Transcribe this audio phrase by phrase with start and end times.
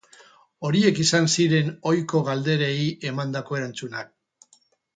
[0.69, 4.13] Horiek izan ziren ohiko galderei emandako erantzunak.